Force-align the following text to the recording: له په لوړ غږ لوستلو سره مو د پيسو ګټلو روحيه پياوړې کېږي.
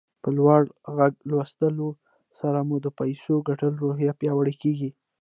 له 0.03 0.07
په 0.23 0.29
لوړ 0.37 0.61
غږ 0.97 1.13
لوستلو 1.29 1.89
سره 2.39 2.59
مو 2.67 2.75
د 2.85 2.87
پيسو 2.99 3.33
ګټلو 3.49 3.77
روحيه 3.83 4.11
پياوړې 4.19 4.53
کېږي. 4.61 4.89